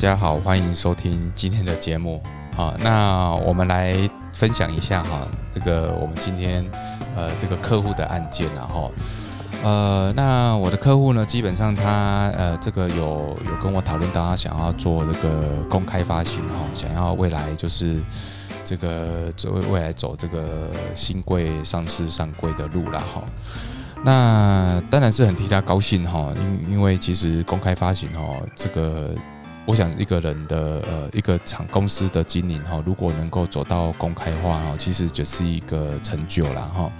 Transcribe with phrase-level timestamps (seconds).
[0.00, 2.22] 大家好，欢迎收听今天的节目。
[2.56, 3.94] 好，那我们来
[4.32, 6.64] 分享一下哈，这个我们今天
[7.14, 8.90] 呃这个客户的案件，然后
[9.62, 18.00] 呃那我的客户呢，基本上他呃这个有有跟我讨论到他想要做这个公开发行哈，想要未来就是
[18.64, 23.22] 这个走未来走这个新贵上市上柜的路了哈。
[24.02, 28.22] 那当然是很替他高兴哈，因因为其实公开发行哈，
[28.56, 29.10] 这个
[29.66, 36.90] 我想一个人的呃一个厂公司的经营哈，如果能够走到公开化哈，其实就是一个成就了哈。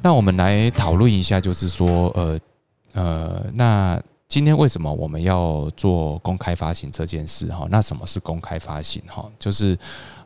[0.00, 2.38] 那我们来讨论一下，就是说呃
[2.94, 7.66] 呃，那今天为什么我们要做公开发行这件事哈？
[7.70, 9.30] 那什么是公开发行哈？
[9.38, 9.78] 就是。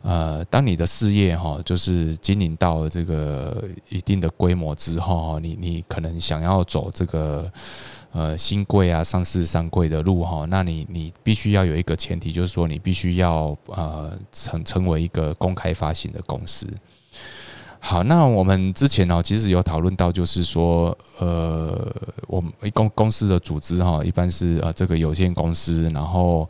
[0.02, 7.52] 呃，当你的事业哈，就是经营到这个一定的规模之后哈，你你可能想要走这个
[8.10, 16.66] 呃新贵啊、上市上柜的路哈，那你你必须要有一个前提，就是说你必须要呃成成为一个公开发行的公司。
[17.80, 21.92] 好，那我们之前呢，其实有讨论到，就是说呃，
[22.28, 26.48] 我们公公司的组织哈，一般是呃这个有限公司，然后。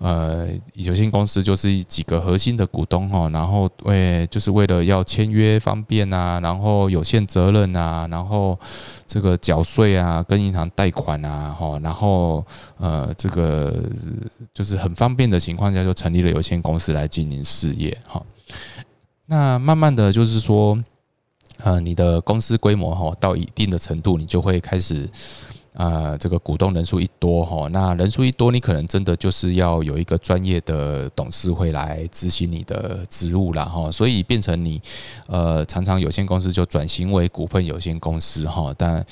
[0.00, 8.56] 呃，有限公司就是几个核心的股东哈，然后为就是为了要签约方便啊，然后有限责任啊，然后
[9.08, 13.74] 这个缴税啊，跟银行贷款啊，哈，然后呃，这个
[14.54, 18.22] 就是很方便的情况下，就成立了有限公司来经营事业哈。
[19.30, 20.82] 那慢慢的就是说，
[21.58, 25.08] 呃，你的公司规模哈到一定的程度，你就会开始。
[25.74, 34.80] 啊，这个股东人数一多哈，那人数一多，你可能真的就是要有一个专业的董事会来执行你的职务了哈，所以变成你
[35.26, 39.04] 呃，常常有限公司就转型为股份有限公司哈，但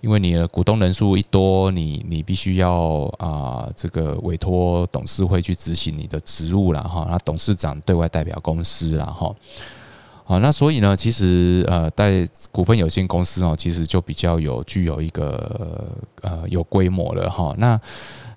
[0.00, 9.34] 因为你的股东人数一多，你你必须要啊，这个委托董事会去执行你的职务了哈，那董事长对外代表公司了哈。
[10.24, 15.86] 好，那所以呢，其实呃，在股份有限公司哦，其实就比较有具有一个
[16.22, 17.54] 呃有规模了哈。
[17.58, 17.78] 那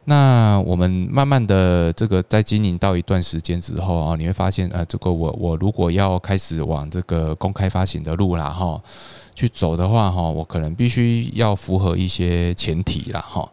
[0.05, 8.81] 那我们慢慢的这个在经营到一段时间之后啊，你会发现呃，这个我我如果要开始往这个公开发行的路啦哈
[9.35, 13.47] 去走的话哈，我可能必须要符合一些前提啦哈。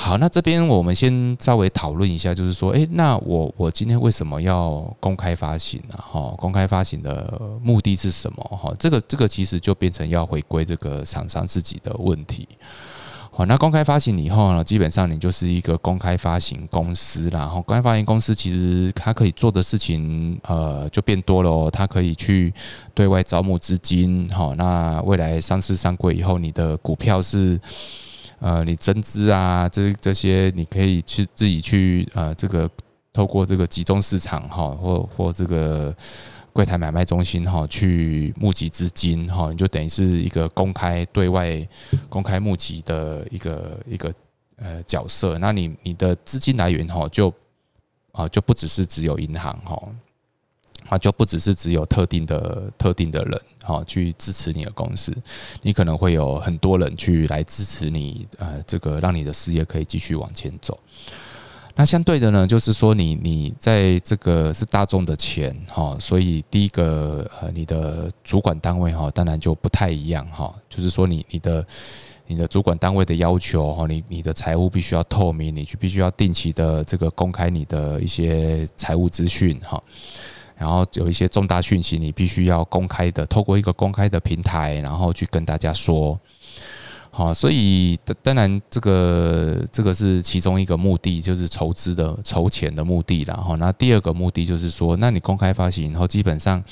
[0.00, 5.98] 好，那这边我们先稍微讨论一下，就是说，诶，那我我今天为什么要公开发行呢？
[5.98, 8.42] 哈，公开发行的目的是什么？
[8.44, 12.46] 哈，这个这个其实就变成要回归这个厂商自己的问题。
[13.32, 17.40] 好，那公开发行以后呢，基本上你就是一个公开发行公司啦。
[17.40, 21.68] 然后公开发行公司其实它可以做的事情，呃，就变多了哦。
[21.68, 22.54] 它可以去
[22.94, 27.60] 对外招募资金，好，那未来上市上柜以后，你的股票是。
[28.40, 32.70] 呃，你增资啊，这这些你可以去自己去呃，这个
[33.12, 35.94] 透过这个集中市场哈，或或这个
[36.52, 41.66] 柜台买卖中心哈，去募集资金哈，你就等于是一个公开对外
[42.08, 44.12] 公开募集的一个一个
[44.56, 45.36] 呃角色。
[45.38, 47.32] 那你你的资金来源哈，就
[48.12, 49.80] 啊就不只是只有银行哈。
[50.88, 55.14] 啊，就不只是只有特定的特定的人哈去支持你的公司，
[55.62, 60.78] 你可能会有很多人去来支持你，呃，这个让你的事业可以继续往前走。
[61.76, 71.64] 那相对的呢，就是说你你在这个是大众的钱哈，所以第一个呃，你的主管单位哈，当然就不太一样哈，就是说你你的
[72.26, 79.80] 你的主管单位的要求哈，你你的财务必须要透明，你去必须要定期的这个公开你的一些财务资讯哈。
[80.58, 86.18] 然后有一些重大讯息，你必须要公开的，透过一个公开的平台，然后去跟大家说。
[87.10, 93.24] 好，所以当然这个这个是其中一个目的，就是筹资的筹钱的目的。
[93.26, 96.62] 然后，那第二个目的就是说，那你公开发行，然后基本上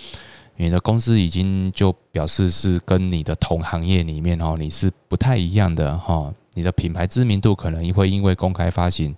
[0.57, 6.33] 你的公司已经就表示是跟你的同行业里面哦，你是不太一样的哈。
[6.55, 9.15] 你的品牌知名度可能会因为公开发行。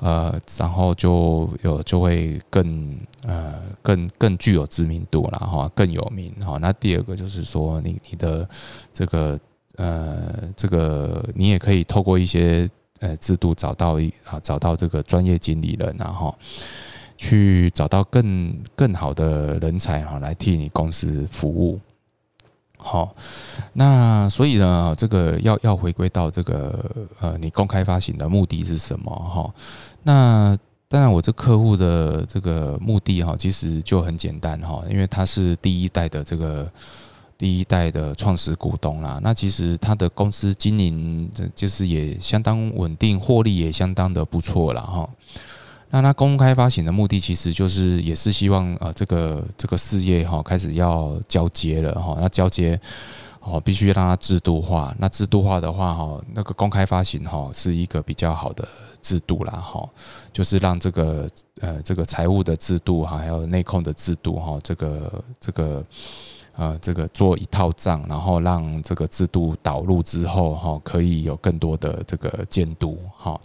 [0.00, 2.96] 呃，然后就有就会更
[3.26, 6.56] 呃更更具有知名度了哈，更有名哈。
[6.58, 8.48] 那第二个就是说，你你的
[8.92, 9.38] 这个
[9.76, 12.68] 呃这个你也可以透过一些
[13.00, 16.32] 呃制度找到一啊找到这个专业经理人然后
[17.16, 21.80] 去找到更更好的人才哈来替你公司服务。
[22.78, 23.14] 好，
[23.72, 26.84] 那所以呢，这个要要回归到这个
[27.20, 29.12] 呃，你公开发行的目的是什么？
[29.12, 29.52] 哈，
[30.04, 30.56] 那
[30.88, 36.70] 当然，我这客户的这个目的哈，其实就很简单哈，因为他是第一代的这个
[37.36, 39.20] 第一代的创始股东啦。
[39.22, 45.10] 那其实他的公司经营就是也相当稳定，获利也相当的不错了哈。
[45.90, 52.16] 那他公开发行的目的，其实就是也是希望呃，这个这个事业哈开始要交接了哈。
[52.20, 52.78] 那交接
[53.40, 54.94] 哦，必须让它制度化。
[54.98, 58.68] 那制度化的话哈，那个公开发行哈是一个比较好的
[59.00, 59.88] 制度啦哈，
[60.30, 61.26] 就是让这个
[61.60, 65.82] 呃这个财务的制度哈，还有内控的制度哈，这个这个
[66.54, 73.40] 呃这个做一套账，然后让这个制度导入之后哈，可以有更多的这个监督哈。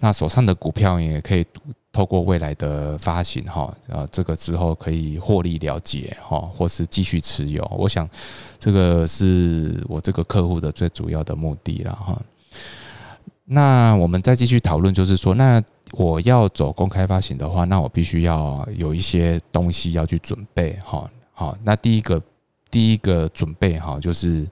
[0.00, 1.44] 那手上的股票也可以
[1.92, 7.64] 透过未来的发行哈，呃，这个之后可以获利了结哈，或是继续持有。
[7.76, 8.08] 我想
[8.58, 12.20] 这个是我这个客户的最主要的目的了哈。
[13.44, 15.62] 那我们再继续讨论，就是说，那
[15.92, 21.10] 我要走公开发行的话，那我必须要有一些东西要去准备哈。
[21.32, 22.22] 好，那第一个
[22.70, 24.46] 第一个准备哈，就是。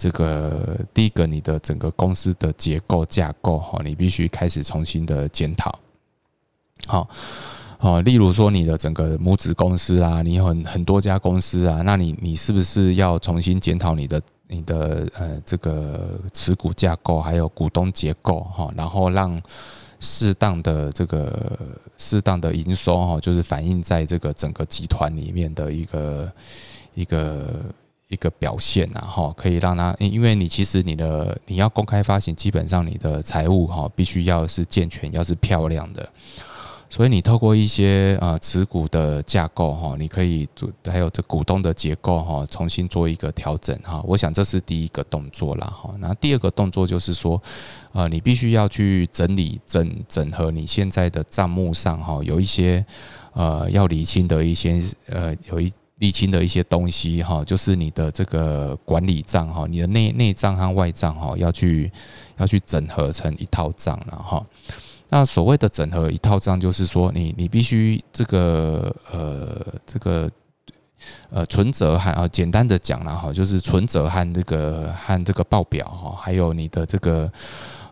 [0.00, 5.76] 这个第一个，你的整个公司的结构架构哈，你必须开始重新的检讨。
[6.86, 7.08] 好，
[7.80, 19.42] 好，例如说你的整个母子公司啊，你很很多家公司啊，那你你是不是要重新检讨你的你的呃这个持股架构，还有股东结构哈，然后让
[19.98, 21.58] 适当的这个
[21.96, 26.30] 适当的营收哈，就是反映在这个整个集团里面的一个
[27.00, 27.64] 一个。
[28.10, 36.10] 一个表现啊，哈，可以让他，因为你其实你的你要公开发行，基本上你的财务哈必须要是健全，要是漂亮的，
[36.88, 44.02] 所以你透过一些呃持股的架构哈，你可以做，还有这股东的结构哈，重新做一个调整哈。
[44.06, 45.94] 我想这是第一个动作啦哈。
[45.98, 47.38] 那第二个动作就是说，
[47.92, 52.82] 呃，你必须要去整理整整合你现在的账目上哈，有一些
[53.34, 55.70] 呃要理清的一些呃有一。
[56.00, 61.90] 沥清的一些东西哈，就是你的这个管理账哈，你的内内账和外账哈，要去
[62.36, 64.44] 要去整合成一套账了哈。
[65.08, 70.30] 那所谓的整合一套账，就是说你你必须这个呃这个
[71.30, 77.32] 呃存折和啊简单的讲了哈，就是存折和这个和这个报表哈，还有你的这个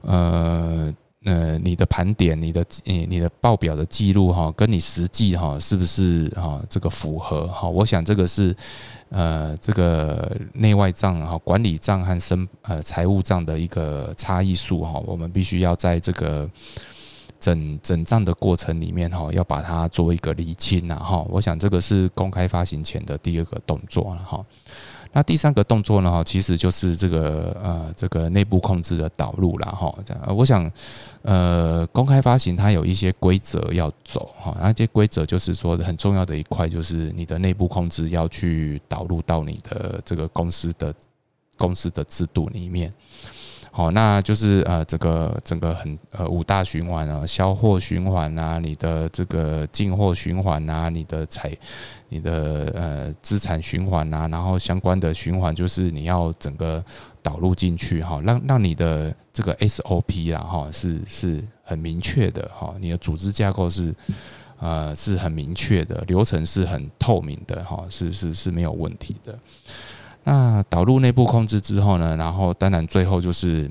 [0.03, 0.95] 呃。
[1.27, 7.69] 呃，你的盘点，你的你你的报表的记录哈，跟你实际哈是不是哈这个符合哈？
[7.69, 8.55] 我想这个是
[9.09, 16.49] 呃这个内外账哈管理账和生呃财务账的一个差异数哈，我们必须要在这个
[17.41, 21.27] 整整账的过程里面哈，要把它做一个理清呐哈。
[21.29, 24.47] 我想这个是公开发行前的第二个动作了哈。
[25.13, 26.23] 那第三个动作呢？
[26.25, 29.95] 其实就是这个呃，这个内部控制的导入了哈。
[30.05, 30.71] 这样，我想，
[31.23, 34.57] 呃，公开发行它有一些规则要走哈。
[34.61, 40.95] 那这些规则就是说很重要的一块，就是你的内部控制要去导入到你的这个公司的
[41.57, 42.93] 公司的制度里面。
[43.77, 51.55] 好，那就是呃，这个整个很呃五大循环啊，销货循环啊，你的这个进货循环啊，你的财，
[52.09, 56.83] 你的呃资产循环啊，然后相关的循环就是你要整个
[57.23, 63.95] 导入进去哈，让让你的这个 SOP 啦哈是是很明确的哈，你的组织架构是
[64.59, 69.39] 呃是很明确的，流程是很透明的哈，是是是没有问题的。
[70.29, 73.71] 那导入内部控制之后呢，然后当然最后就是，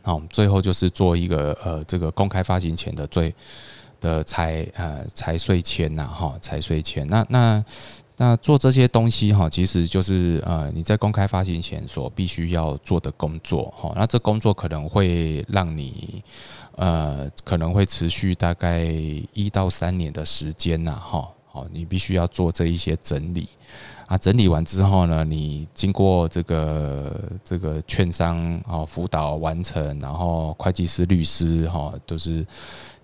[0.00, 3.34] 好，最后就是做一个呃这个公开发行前的最
[4.00, 7.06] 的财呃财税签呐哈财税签。
[7.08, 7.62] 那那
[8.16, 13.92] 那做这些东西哈，其实就是呃你在公开发行前所必须要做的工作哈。
[13.94, 16.22] 那这工作可能会让你
[16.76, 18.82] 呃可能会持续大概
[19.34, 21.28] 一到三年的时间呐哈。
[21.52, 23.46] 好，你必须要做这一些整理。
[24.06, 32.46] 啊，整理完之后呢，你经过这个这个券商啊辅导完成，然后会计师、律师哈都是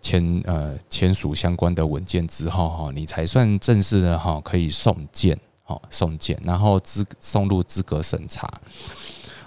[0.03, 8.47] 签呃签署相关的文件之后哈，你才算正式的哈可以送件，好送件，然后资送入资格审查。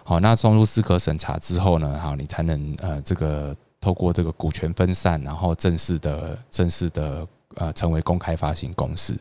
[0.03, 9.15] 好，那送入资格审查之后呢，哈，你才能呃这个透过这个股权分散，然后正式的正式的呃成为公开发行公司。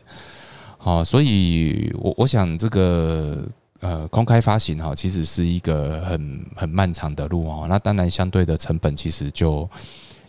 [0.83, 3.47] 好，所以我我想这个
[3.79, 7.67] 呃公开发行哈，其实是一个很很漫长的路哦。
[7.69, 9.67] 那当然相对的成本其实就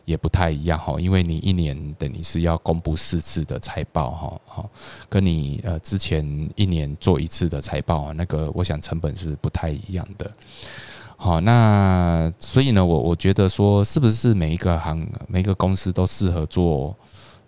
[0.04, 4.70] 也不太一样哈，因为你一年等于是要公布四次的财报哈，好，
[5.08, 10.30] 跟你呃之前一年做一次的财报那个，我想成本是不太一样的。
[11.16, 16.96] 好，那所以呢，我我觉得说是不是每一个行每一个公司都适合做？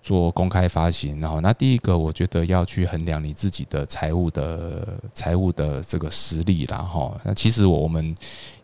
[0.07, 7.13] 做公开发行，然后那第一个我觉得要去衡量你自己的财务的财务的这个实力啦哈。
[7.25, 8.15] 那其实我们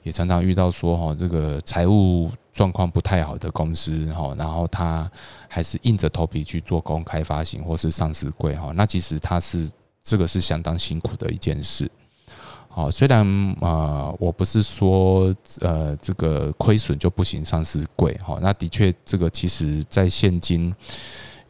[0.04, 5.10] 也常常遇到说哈，这个财务状况不太好的公司哈，然后他
[5.48, 9.68] 还是硬着头皮去做公开发行或是上市柜哈，那其实他是
[10.00, 11.90] 这个是相当辛苦的一件事。
[12.68, 13.26] 好，虽然
[13.60, 20.72] 啊，我不是说呃这个亏损就不行，上市贵哈，那的确这个其实在现今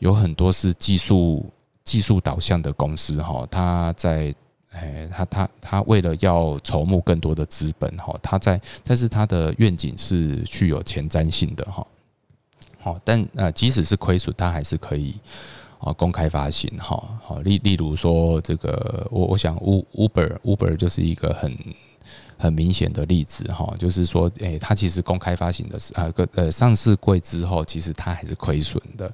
[0.03, 1.47] 有很多是技术
[1.85, 4.35] 技术导向的公司哈，他在
[4.73, 11.87] 哎他他他为了要筹募更多的资本哈，他在但是他的愿景是具有前瞻性的哈，
[12.81, 15.15] 好，但呃即使是亏损，他还是可以。
[15.85, 21.59] 啊，公开发行哈，好例例如说这个，我我想，Uber Uber 就是一个很
[22.39, 29.13] 很明显的例子哈，就是说，诶，它其实公开发行的是啊个呃上市柜之后，其实它还是亏损的，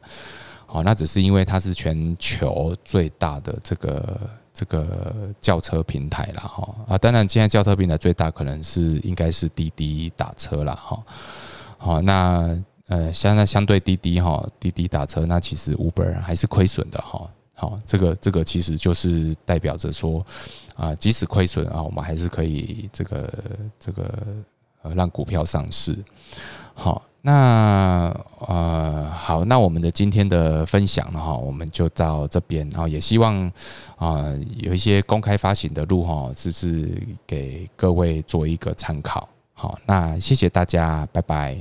[0.71, 4.21] 好，那只是因为它是全球最大的这个
[4.53, 11.03] 这个轿车平台了哈啊，当然现在轿车平台最大可能是应该是滴滴打车了哈，
[11.79, 12.57] 好那。
[12.91, 17.29] 呃，现在相对滴滴哈，滴滴打车，那其实 Uber 还是亏损的哈。
[17.53, 20.25] 好，这个这个其实就是代表着说，
[20.75, 23.45] 啊，即使亏损啊，我们还是可以这个
[23.79, 24.11] 这个
[24.81, 25.95] 呃让股票上市。
[26.73, 28.11] 好，那
[28.47, 33.53] 呃好，那我们的今天的分享呢哈，我们就到这边，然后也希望
[33.97, 34.25] 啊
[34.57, 36.91] 有一些公开发行的路哈，是是
[37.27, 39.29] 给各位做一个参考。
[39.53, 41.59] 好，那谢谢大家，拜拜。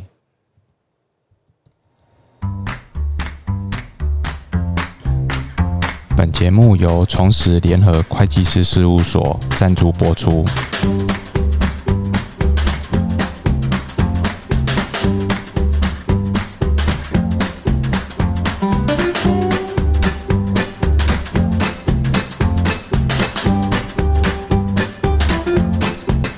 [6.16, 10.46] 本节目由重实联合会计师事务所赞助播出。